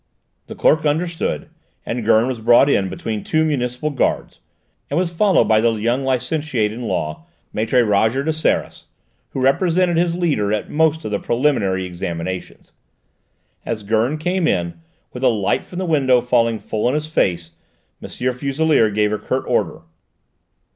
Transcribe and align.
The 0.47 0.55
clerk 0.55 0.83
understood, 0.83 1.47
and 1.85 2.03
Gurn 2.03 2.25
was 2.25 2.39
brought 2.39 2.67
in 2.67 2.89
between 2.89 3.23
two 3.23 3.45
municipal 3.45 3.91
guards, 3.91 4.39
and 4.89 4.97
was 4.97 5.11
followed 5.13 5.43
by 5.47 5.61
the 5.61 5.73
young 5.73 6.03
licentiate 6.03 6.71
in 6.73 6.81
law, 6.87 7.27
Maître 7.53 7.87
Roger 7.87 8.23
de 8.23 8.33
Seras, 8.33 8.85
who 9.29 9.39
represented 9.41 9.97
his 9.97 10.15
leader 10.15 10.51
at 10.51 10.71
most 10.71 11.05
of 11.05 11.11
these 11.11 11.21
preliminary 11.21 11.85
examinations. 11.85 12.71
As 13.63 13.83
Gurn 13.83 14.17
came 14.17 14.47
in, 14.47 14.81
with 15.13 15.21
the 15.21 15.29
light 15.29 15.63
from 15.63 15.77
the 15.77 15.85
window 15.85 16.19
falling 16.19 16.57
full 16.57 16.87
on 16.87 16.95
his 16.95 17.05
face, 17.05 17.51
M. 18.01 18.09
Fuselier 18.09 18.89
gave 18.89 19.13
a 19.13 19.19
curt 19.19 19.43
order. 19.45 19.81